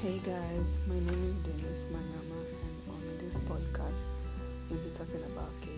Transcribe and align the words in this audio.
Hey 0.00 0.20
guys, 0.24 0.78
my 0.86 0.94
name 0.94 1.24
is 1.26 1.34
Dennis 1.42 1.88
Mayama, 1.90 2.38
and 2.62 2.94
on 2.94 3.02
this 3.18 3.34
podcast, 3.50 3.98
we'll 4.70 4.78
be 4.78 4.90
talking 4.90 5.24
about 5.24 5.50
K 5.60 5.70